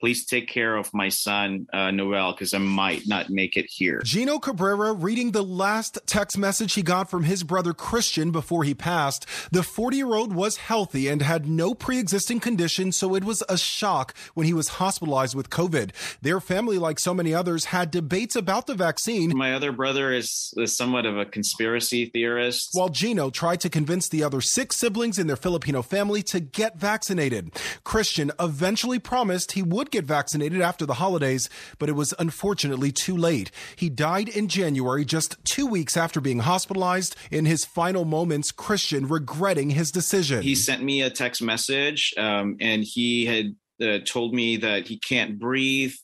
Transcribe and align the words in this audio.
please 0.00 0.24
take 0.24 0.48
care 0.48 0.76
of 0.76 0.92
my 0.94 1.08
son, 1.08 1.66
uh, 1.72 1.90
Noel, 1.90 2.32
because 2.32 2.54
I 2.54 2.58
might 2.58 3.06
not 3.06 3.30
make 3.30 3.56
it 3.56 3.66
here. 3.68 4.00
Gino 4.04 4.38
Cabrera 4.38 4.92
reading 4.92 5.32
the 5.32 5.42
last 5.42 5.98
text 6.06 6.38
message 6.38 6.74
he 6.74 6.82
got 6.82 7.10
from 7.10 7.24
his 7.24 7.42
brother 7.42 7.72
Christian 7.72 8.30
before 8.30 8.64
he 8.64 8.74
passed. 8.74 9.26
The 9.50 9.62
40 9.62 9.96
year 9.96 10.14
old 10.14 10.32
was 10.32 10.56
healthy 10.56 11.08
and 11.08 11.22
had 11.22 11.46
no 11.46 11.74
pre 11.74 11.98
existing 11.98 12.40
condition, 12.40 12.92
so 12.92 13.14
it 13.14 13.24
was 13.24 13.42
a 13.48 13.58
shock 13.58 14.14
when 14.34 14.46
he 14.46 14.54
was 14.54 14.68
hospitalized 14.68 15.34
with 15.34 15.50
COVID. 15.50 15.90
Their 16.22 16.40
family, 16.40 16.78
like 16.78 16.98
so 16.98 17.12
many 17.12 17.34
others, 17.34 17.66
had 17.66 17.90
debates 17.90 18.36
about 18.36 18.66
the 18.66 18.74
vaccine. 18.74 19.36
My 19.36 19.54
other 19.54 19.72
brother 19.72 20.12
is, 20.12 20.54
is 20.56 20.76
somewhat 20.76 21.06
of 21.06 21.18
a 21.18 21.24
conspiracy 21.24 22.06
theorist. 22.06 22.70
While 22.72 22.88
Gino 22.88 23.30
tried 23.30 23.60
to 23.60 23.70
convince 23.70 24.08
the 24.08 24.22
other 24.22 24.40
six 24.40 24.76
siblings 24.76 25.18
in 25.18 25.26
their 25.26 25.36
Filipino 25.36 25.82
family 25.82 26.22
to 26.24 26.40
get 26.40 26.78
vaccinated. 26.78 27.50
Christian 27.84 28.30
eventually 28.38 28.98
promised 28.98 29.52
he 29.52 29.62
would 29.62 29.87
get 29.90 30.04
vaccinated 30.04 30.60
after 30.60 30.86
the 30.86 30.94
holidays, 30.94 31.48
but 31.78 31.88
it 31.88 31.92
was 31.92 32.14
unfortunately 32.18 32.92
too 32.92 33.16
late. 33.16 33.50
He 33.76 33.88
died 33.88 34.28
in 34.28 34.48
January, 34.48 35.04
just 35.04 35.42
two 35.44 35.66
weeks 35.66 35.96
after 35.96 36.20
being 36.20 36.40
hospitalized. 36.40 37.16
In 37.30 37.44
his 37.44 37.64
final 37.64 38.04
moments, 38.04 38.52
Christian 38.52 39.06
regretting 39.06 39.70
his 39.70 39.90
decision. 39.90 40.42
He 40.42 40.54
sent 40.54 40.82
me 40.82 41.02
a 41.02 41.10
text 41.10 41.42
message 41.42 42.14
um, 42.16 42.56
and 42.60 42.82
he 42.84 43.26
had 43.26 43.54
uh, 43.80 43.98
told 44.04 44.34
me 44.34 44.56
that 44.56 44.88
he 44.88 44.98
can't 44.98 45.38
breathe. 45.38 45.94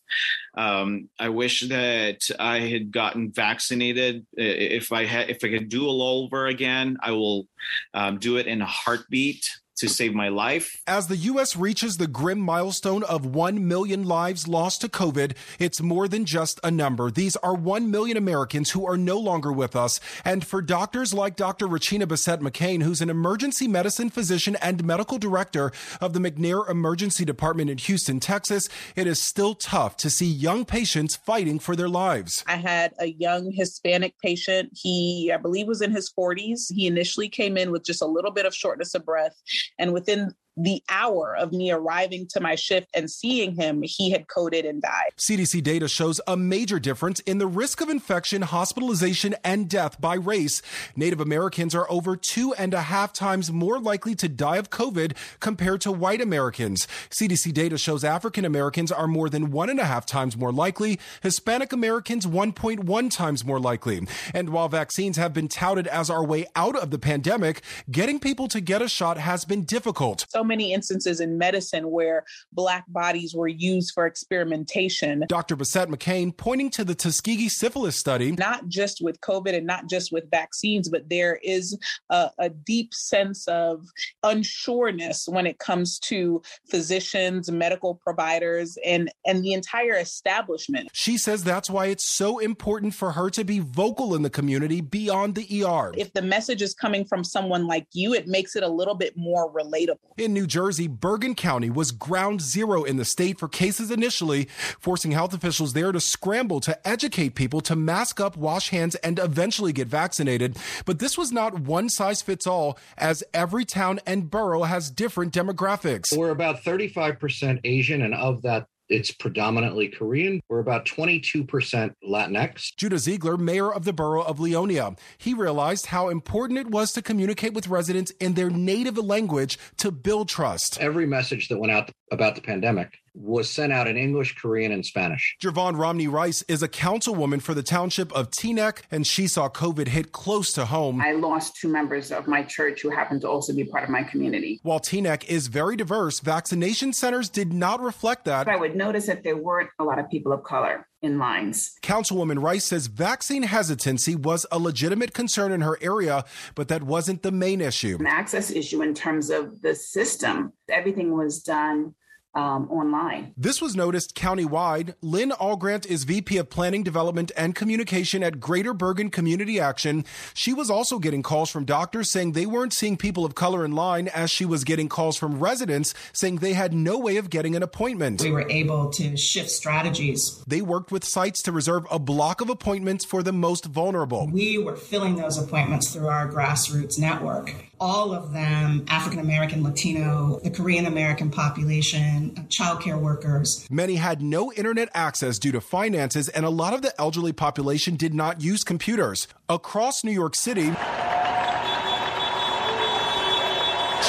Um, 0.56 1.08
I 1.18 1.28
wish 1.30 1.62
that 1.68 2.20
I 2.38 2.60
had 2.60 2.92
gotten 2.92 3.32
vaccinated. 3.32 4.24
If 4.34 4.92
I 4.92 5.04
had, 5.04 5.30
if 5.30 5.38
I 5.42 5.48
could 5.48 5.68
do 5.68 5.86
all 5.86 6.02
over 6.24 6.46
again, 6.46 6.96
I 7.00 7.10
will 7.12 7.48
um, 7.92 8.18
do 8.18 8.36
it 8.36 8.46
in 8.46 8.62
a 8.62 8.66
heartbeat 8.66 9.44
to 9.76 9.88
save 9.88 10.14
my 10.14 10.28
life. 10.28 10.82
As 10.86 11.06
the 11.06 11.16
U.S. 11.16 11.56
reaches 11.56 11.96
the 11.96 12.06
grim 12.06 12.40
milestone 12.40 13.02
of 13.04 13.26
1 13.26 13.66
million 13.66 14.04
lives 14.04 14.46
lost 14.46 14.80
to 14.82 14.88
COVID, 14.88 15.34
it's 15.58 15.80
more 15.80 16.08
than 16.08 16.24
just 16.24 16.60
a 16.62 16.70
number. 16.70 17.10
These 17.10 17.36
are 17.36 17.54
1 17.54 17.90
million 17.90 18.16
Americans 18.16 18.70
who 18.70 18.86
are 18.86 18.96
no 18.96 19.18
longer 19.18 19.52
with 19.52 19.74
us. 19.76 20.00
And 20.24 20.46
for 20.46 20.62
doctors 20.62 21.12
like 21.12 21.36
Dr. 21.36 21.66
Regina 21.66 22.06
Bessette 22.06 22.40
McCain, 22.40 22.82
who's 22.82 23.00
an 23.00 23.10
emergency 23.10 23.68
medicine 23.68 24.10
physician 24.10 24.56
and 24.56 24.84
medical 24.84 25.18
director 25.18 25.72
of 26.00 26.12
the 26.12 26.20
McNair 26.20 26.68
Emergency 26.68 27.24
Department 27.24 27.70
in 27.70 27.78
Houston, 27.78 28.20
Texas, 28.20 28.68
it 28.96 29.06
is 29.06 29.20
still 29.20 29.54
tough 29.54 29.96
to 29.98 30.10
see 30.10 30.26
young 30.26 30.64
patients 30.64 31.16
fighting 31.16 31.58
for 31.58 31.76
their 31.76 31.88
lives. 31.88 32.44
I 32.46 32.56
had 32.56 32.94
a 32.98 33.06
young 33.06 33.50
Hispanic 33.52 34.18
patient. 34.18 34.70
He, 34.74 35.30
I 35.32 35.36
believe, 35.36 35.66
was 35.66 35.82
in 35.82 35.90
his 35.90 36.12
40s. 36.12 36.72
He 36.72 36.86
initially 36.86 37.28
came 37.28 37.56
in 37.56 37.70
with 37.70 37.84
just 37.84 38.02
a 38.02 38.06
little 38.06 38.30
bit 38.30 38.46
of 38.46 38.54
shortness 38.54 38.94
of 38.94 39.04
breath. 39.04 39.40
And 39.78 39.92
within 39.92 40.34
the 40.56 40.82
hour 40.88 41.36
of 41.36 41.52
me 41.52 41.70
arriving 41.70 42.26
to 42.30 42.40
my 42.40 42.54
shift 42.54 42.88
and 42.94 43.10
seeing 43.10 43.54
him, 43.54 43.82
he 43.82 44.10
had 44.10 44.28
coded 44.28 44.64
and 44.64 44.80
died. 44.80 45.10
CDC 45.16 45.62
data 45.62 45.88
shows 45.88 46.20
a 46.26 46.36
major 46.36 46.78
difference 46.78 47.20
in 47.20 47.38
the 47.38 47.46
risk 47.46 47.80
of 47.80 47.88
infection, 47.88 48.42
hospitalization, 48.42 49.34
and 49.42 49.68
death 49.68 50.00
by 50.00 50.14
race. 50.14 50.62
Native 50.96 51.20
Americans 51.20 51.74
are 51.74 51.90
over 51.90 52.16
two 52.16 52.54
and 52.54 52.74
a 52.74 52.82
half 52.82 53.12
times 53.12 53.50
more 53.50 53.80
likely 53.80 54.14
to 54.14 54.28
die 54.28 54.56
of 54.56 54.70
COVID 54.70 55.16
compared 55.40 55.80
to 55.82 55.92
white 55.92 56.20
Americans. 56.20 56.86
CDC 57.10 57.52
data 57.52 57.78
shows 57.78 58.04
African 58.04 58.44
Americans 58.44 58.92
are 58.92 59.08
more 59.08 59.28
than 59.28 59.50
one 59.50 59.70
and 59.70 59.80
a 59.80 59.84
half 59.84 60.06
times 60.06 60.36
more 60.36 60.52
likely, 60.52 60.98
Hispanic 61.22 61.72
Americans 61.72 62.26
1.1 62.26 63.10
times 63.10 63.44
more 63.44 63.60
likely. 63.60 64.06
And 64.32 64.50
while 64.50 64.68
vaccines 64.68 65.16
have 65.16 65.32
been 65.32 65.48
touted 65.48 65.86
as 65.86 66.10
our 66.10 66.24
way 66.24 66.46
out 66.54 66.76
of 66.76 66.90
the 66.90 66.98
pandemic, 66.98 67.62
getting 67.90 68.20
people 68.20 68.48
to 68.48 68.60
get 68.60 68.82
a 68.82 68.88
shot 68.88 69.18
has 69.18 69.44
been 69.44 69.64
difficult. 69.64 70.26
So 70.28 70.43
many 70.44 70.72
instances 70.72 71.20
in 71.20 71.38
medicine 71.38 71.90
where 71.90 72.24
Black 72.52 72.84
bodies 72.88 73.34
were 73.34 73.48
used 73.48 73.92
for 73.94 74.06
experimentation. 74.06 75.24
Dr. 75.28 75.56
Bessette 75.56 75.88
McCain 75.88 76.36
pointing 76.36 76.70
to 76.70 76.84
the 76.84 76.94
Tuskegee 76.94 77.48
syphilis 77.48 77.96
study. 77.96 78.32
Not 78.32 78.68
just 78.68 79.02
with 79.02 79.20
COVID 79.20 79.54
and 79.56 79.66
not 79.66 79.88
just 79.88 80.12
with 80.12 80.30
vaccines, 80.30 80.88
but 80.88 81.08
there 81.08 81.38
is 81.42 81.78
a, 82.10 82.30
a 82.38 82.48
deep 82.48 82.94
sense 82.94 83.46
of 83.48 83.86
unsureness 84.24 85.28
when 85.28 85.46
it 85.46 85.58
comes 85.58 85.98
to 86.00 86.42
physicians, 86.68 87.50
medical 87.50 87.94
providers, 87.94 88.78
and, 88.84 89.10
and 89.26 89.42
the 89.44 89.52
entire 89.52 89.94
establishment. 89.94 90.88
She 90.92 91.18
says 91.18 91.44
that's 91.44 91.70
why 91.70 91.86
it's 91.86 92.08
so 92.08 92.38
important 92.38 92.94
for 92.94 93.12
her 93.12 93.30
to 93.30 93.44
be 93.44 93.60
vocal 93.60 94.14
in 94.14 94.22
the 94.22 94.30
community 94.30 94.80
beyond 94.80 95.34
the 95.34 95.64
ER. 95.64 95.92
If 95.96 96.12
the 96.12 96.22
message 96.22 96.62
is 96.62 96.74
coming 96.74 97.04
from 97.04 97.24
someone 97.24 97.66
like 97.66 97.86
you, 97.92 98.14
it 98.14 98.26
makes 98.26 98.56
it 98.56 98.62
a 98.62 98.68
little 98.68 98.94
bit 98.94 99.16
more 99.16 99.50
relatable. 99.50 99.98
In 100.18 100.33
New 100.34 100.46
Jersey, 100.46 100.88
Bergen 100.88 101.34
County 101.34 101.70
was 101.70 101.92
ground 101.92 102.42
zero 102.42 102.84
in 102.84 102.96
the 102.96 103.04
state 103.04 103.38
for 103.38 103.48
cases 103.48 103.90
initially, 103.90 104.48
forcing 104.78 105.12
health 105.12 105.32
officials 105.32 105.72
there 105.72 105.92
to 105.92 106.00
scramble 106.00 106.60
to 106.60 106.86
educate 106.86 107.34
people 107.36 107.60
to 107.62 107.76
mask 107.76 108.20
up, 108.20 108.36
wash 108.36 108.70
hands, 108.70 108.96
and 108.96 109.18
eventually 109.18 109.72
get 109.72 109.88
vaccinated. 109.88 110.58
But 110.84 110.98
this 110.98 111.16
was 111.16 111.32
not 111.32 111.60
one 111.60 111.88
size 111.88 112.20
fits 112.20 112.46
all, 112.46 112.78
as 112.98 113.24
every 113.32 113.64
town 113.64 114.00
and 114.06 114.30
borough 114.30 114.64
has 114.64 114.90
different 114.90 115.32
demographics. 115.32 116.14
We're 116.16 116.30
about 116.30 116.62
35% 116.62 117.60
Asian, 117.64 118.02
and 118.02 118.14
of 118.14 118.42
that, 118.42 118.66
it's 118.88 119.10
predominantly 119.10 119.88
Korean. 119.88 120.40
We're 120.48 120.60
about 120.60 120.84
22% 120.84 121.94
Latinx. 122.06 122.76
Judah 122.76 122.98
Ziegler, 122.98 123.36
mayor 123.36 123.72
of 123.72 123.84
the 123.84 123.92
borough 123.92 124.22
of 124.22 124.38
Leonia. 124.38 124.98
He 125.16 125.34
realized 125.34 125.86
how 125.86 126.08
important 126.08 126.58
it 126.58 126.70
was 126.70 126.92
to 126.92 127.02
communicate 127.02 127.54
with 127.54 127.68
residents 127.68 128.12
in 128.20 128.34
their 128.34 128.50
native 128.50 128.98
language 128.98 129.58
to 129.78 129.90
build 129.90 130.28
trust. 130.28 130.78
Every 130.80 131.06
message 131.06 131.48
that 131.48 131.58
went 131.58 131.72
out 131.72 131.90
about 132.10 132.34
the 132.34 132.40
pandemic 132.40 132.98
was 133.14 133.48
sent 133.48 133.72
out 133.72 133.86
in 133.86 133.96
English, 133.96 134.34
Korean, 134.36 134.72
and 134.72 134.84
Spanish. 134.84 135.36
Jervon 135.42 135.78
Romney 135.78 136.08
Rice 136.08 136.42
is 136.48 136.62
a 136.62 136.68
councilwoman 136.68 137.40
for 137.40 137.54
the 137.54 137.62
township 137.62 138.12
of 138.12 138.30
Teaneck, 138.30 138.82
and 138.90 139.06
she 139.06 139.28
saw 139.28 139.48
COVID 139.48 139.88
hit 139.88 140.12
close 140.12 140.52
to 140.54 140.64
home. 140.66 141.00
I 141.00 141.12
lost 141.12 141.56
two 141.56 141.68
members 141.68 142.10
of 142.10 142.26
my 142.26 142.42
church 142.42 142.82
who 142.82 142.90
happened 142.90 143.20
to 143.20 143.28
also 143.28 143.54
be 143.54 143.64
part 143.64 143.84
of 143.84 143.90
my 143.90 144.02
community. 144.02 144.58
While 144.62 144.80
Teaneck 144.80 145.24
is 145.26 145.46
very 145.46 145.76
diverse, 145.76 146.20
vaccination 146.20 146.92
centers 146.92 147.28
did 147.28 147.52
not 147.52 147.80
reflect 147.80 148.24
that. 148.24 148.48
I 148.48 148.56
would 148.56 148.74
notice 148.74 149.06
that 149.06 149.22
there 149.22 149.36
weren't 149.36 149.70
a 149.78 149.84
lot 149.84 149.98
of 149.98 150.10
people 150.10 150.32
of 150.32 150.42
color 150.42 150.88
in 151.04 151.18
lines. 151.18 151.76
Councilwoman 151.82 152.42
Rice 152.42 152.64
says 152.64 152.86
vaccine 152.86 153.42
hesitancy 153.42 154.16
was 154.16 154.46
a 154.50 154.58
legitimate 154.58 155.12
concern 155.12 155.52
in 155.52 155.60
her 155.60 155.78
area, 155.80 156.24
but 156.54 156.68
that 156.68 156.82
wasn't 156.82 157.22
the 157.22 157.30
main 157.30 157.60
issue. 157.60 157.96
An 158.00 158.06
access 158.06 158.50
issue 158.50 158.82
in 158.82 158.94
terms 158.94 159.30
of 159.30 159.60
the 159.62 159.74
system. 159.74 160.52
Everything 160.68 161.16
was 161.16 161.42
done 161.42 161.94
um, 162.34 162.70
online. 162.70 163.32
This 163.36 163.60
was 163.62 163.76
noticed 163.76 164.14
countywide. 164.14 164.94
Lynn 165.00 165.30
Allgrant 165.30 165.86
is 165.86 166.04
VP 166.04 166.36
of 166.38 166.50
Planning, 166.50 166.82
Development, 166.82 167.30
and 167.36 167.54
Communication 167.54 168.22
at 168.22 168.40
Greater 168.40 168.74
Bergen 168.74 169.10
Community 169.10 169.60
Action. 169.60 170.04
She 170.34 170.52
was 170.52 170.70
also 170.70 170.98
getting 170.98 171.22
calls 171.22 171.50
from 171.50 171.64
doctors 171.64 172.10
saying 172.10 172.32
they 172.32 172.46
weren't 172.46 172.72
seeing 172.72 172.96
people 172.96 173.24
of 173.24 173.34
color 173.34 173.64
in 173.64 173.72
line, 173.72 174.08
as 174.08 174.30
she 174.30 174.44
was 174.44 174.64
getting 174.64 174.88
calls 174.88 175.16
from 175.16 175.38
residents 175.38 175.94
saying 176.12 176.36
they 176.36 176.54
had 176.54 176.72
no 176.72 176.98
way 176.98 177.16
of 177.16 177.30
getting 177.30 177.54
an 177.54 177.62
appointment. 177.62 178.22
We 178.22 178.30
were 178.30 178.48
able 178.50 178.90
to 178.90 179.16
shift 179.16 179.50
strategies. 179.50 180.42
They 180.46 180.62
worked 180.62 180.90
with 180.90 181.04
sites 181.04 181.42
to 181.42 181.52
reserve 181.52 181.86
a 181.90 181.98
block 181.98 182.40
of 182.40 182.50
appointments 182.50 183.04
for 183.04 183.22
the 183.22 183.32
most 183.32 183.66
vulnerable. 183.66 184.28
We 184.30 184.58
were 184.58 184.76
filling 184.76 185.16
those 185.16 185.38
appointments 185.38 185.92
through 185.92 186.08
our 186.08 186.28
grassroots 186.30 186.98
network. 186.98 187.52
All 187.84 188.14
of 188.14 188.32
them 188.32 188.86
African 188.88 189.20
American, 189.20 189.62
Latino, 189.62 190.40
the 190.42 190.48
Korean 190.48 190.86
American 190.86 191.30
population, 191.30 192.34
childcare 192.48 192.98
workers. 192.98 193.66
Many 193.70 193.96
had 193.96 194.22
no 194.22 194.50
internet 194.54 194.88
access 194.94 195.38
due 195.38 195.52
to 195.52 195.60
finances, 195.60 196.30
and 196.30 196.46
a 196.46 196.50
lot 196.50 196.72
of 196.72 196.80
the 196.80 196.98
elderly 196.98 197.34
population 197.34 197.96
did 197.96 198.14
not 198.14 198.40
use 198.40 198.64
computers. 198.64 199.28
Across 199.50 200.02
New 200.02 200.12
York 200.12 200.34
City, 200.34 200.72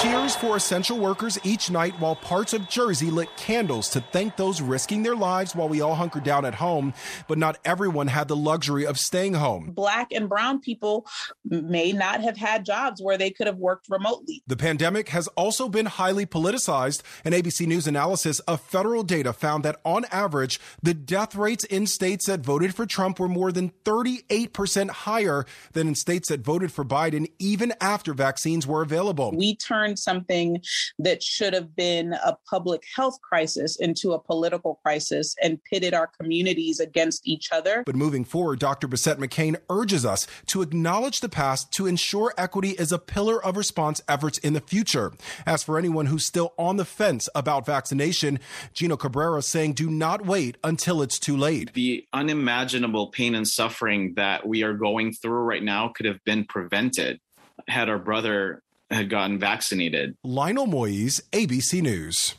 cheers 0.02 0.36
for 0.36 0.58
essential 0.58 1.00
workers 1.00 1.40
each 1.44 1.72
night 1.72 1.94
while 2.00 2.16
parts 2.16 2.54
of 2.54 2.68
Jersey 2.68 3.10
lit 3.10 3.30
candles 3.38 3.90
to 3.90 4.02
thank 4.02 4.36
those 4.36 4.62
risking 4.62 5.04
their 5.04 5.16
lives 5.16 5.56
while 5.56 5.70
we 5.70 5.80
all 5.80 5.96
hunkered 5.96 6.24
down 6.24 6.44
at 6.44 6.56
home. 6.56 6.94
But 7.28 7.38
not 7.38 7.60
everyone 7.64 8.08
had 8.08 8.28
the 8.28 8.36
luxury 8.36 8.86
of 8.86 9.00
staying 9.00 9.36
home. 9.36 9.72
Black 9.72 10.12
and 10.12 10.28
brown 10.28 10.60
people 10.60 11.06
may 11.46 11.94
not 11.94 12.22
have 12.22 12.36
had 12.36 12.66
jobs 12.66 13.02
where 13.02 13.18
they 13.18 13.30
could 13.32 13.48
have 13.48 13.58
worked 13.58 13.88
remotely. 13.90 14.44
The 14.48 14.58
pandemic 14.58 15.10
has 15.10 15.28
also 15.30 15.70
been 15.70 15.86
highly 15.86 16.26
politicized. 16.26 17.02
An 17.24 17.32
ABC 17.32 17.66
News 17.66 17.88
analysis 17.88 18.40
of 18.42 18.60
federal 18.62 19.04
data 19.04 19.32
found 19.32 19.64
that 19.64 19.80
on 19.86 20.06
average, 20.12 20.60
the 20.82 20.94
death 20.94 21.36
rates 21.36 21.64
in 21.64 21.88
states 21.88 22.26
that 22.26 22.42
voted 22.42 22.76
for 22.76 22.86
Trump 22.86 23.20
were 23.20 23.30
more 23.30 23.52
than 23.52 23.72
38% 23.86 24.90
higher 24.90 25.46
than 25.72 25.88
in 25.88 25.96
states 25.96 26.30
that 26.30 26.42
voted 26.42 26.72
for 26.72 26.84
Biden, 26.84 27.32
even 27.40 27.74
after 27.80 28.14
vaccines 28.14 28.68
were 28.68 28.82
available. 28.82 29.32
We 29.32 29.56
turned 29.56 29.85
turned 29.86 30.00
something 30.00 30.62
that 31.00 31.22
should 31.22 31.54
have 31.54 31.76
been 31.76 32.14
a 32.14 32.38
public 32.50 32.84
health 32.96 33.20
crisis 33.22 33.78
into 33.78 34.14
a 34.14 34.20
political 34.20 34.80
crisis 34.84 35.36
and 35.42 35.64
pitted 35.64 35.94
our 35.94 36.08
communities 36.20 36.80
against 36.80 37.28
each 37.28 37.52
other. 37.52 37.84
But 37.86 37.96
moving 37.96 38.24
forward, 38.24 38.60
Dr. 38.60 38.88
Bessette 38.88 39.18
McCain 39.18 39.58
urges 39.70 40.06
us 40.06 40.28
to 40.48 40.62
acknowledge 40.62 41.20
the 41.20 41.30
past 41.30 41.72
to 41.74 41.88
ensure 41.88 42.34
equity 42.38 42.72
is 42.72 42.92
a 42.92 43.00
pillar 43.00 43.44
of 43.44 43.58
response 43.58 44.02
efforts 44.08 44.38
in 44.40 44.54
the 44.54 44.62
future. 44.62 45.12
As 45.46 45.64
for 45.64 45.78
anyone 45.78 46.08
who's 46.08 46.26
still 46.26 46.54
on 46.58 46.78
the 46.78 46.86
fence 46.86 47.30
about 47.36 47.66
vaccination, 47.66 48.40
Gino 48.74 48.98
Cabrera 48.98 49.42
saying 49.42 49.74
do 49.74 49.90
not 49.90 50.26
wait 50.26 50.58
until 50.64 51.02
it's 51.02 51.20
too 51.20 51.38
late. 51.38 51.74
The 51.74 52.06
unimaginable 52.14 53.08
pain 53.08 53.36
and 53.36 53.48
suffering 53.48 54.14
that 54.16 54.48
we 54.48 54.64
are 54.64 54.74
going 54.74 55.14
through 55.14 55.44
right 55.44 55.64
now 55.64 55.90
could 55.90 56.06
have 56.06 56.24
been 56.24 56.46
prevented 56.46 57.20
had 57.68 57.90
our 57.90 58.00
brother 58.00 58.62
had 58.90 59.10
gotten 59.10 59.40
vaccinated. 59.40 60.16
Lionel 60.24 60.68
Moise, 60.68 61.22
ABC 61.32 61.82
News. 61.82 62.36